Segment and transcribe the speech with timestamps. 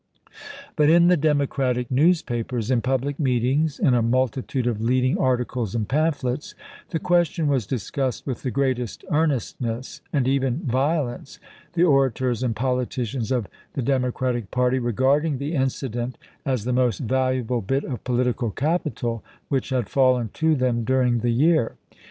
[0.75, 5.87] But in the Democratic newspapers, in public meetings, in a multitude of leading articles and
[5.87, 6.55] pamphlets,
[6.89, 11.37] the question was discussed with the greatest earnestness, and even violence,
[11.73, 16.97] the orators and politicians of the Demo cratic party regarding the incident as the most
[16.97, 21.75] valuable bit of political capital which had fallen to them during the year.